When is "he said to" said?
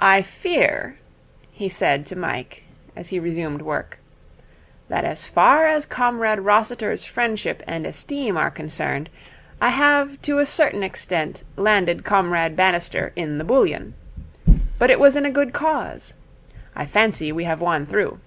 1.52-2.16